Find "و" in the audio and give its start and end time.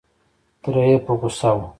1.55-1.59